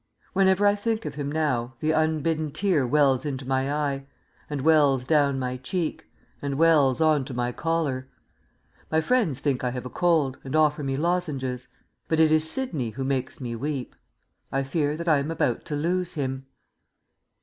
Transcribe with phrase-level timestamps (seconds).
[0.33, 4.07] Whenever I think of him now, the unbidden tear wells into my eye...
[4.49, 6.07] and wells down my cheek...
[6.41, 8.07] and wells on to my collar.
[8.89, 11.67] My friends think I have a cold, and offer me lozenges;
[12.07, 13.93] but it is Sidney who makes me weep.
[14.51, 16.47] I fear that I am about to lose him.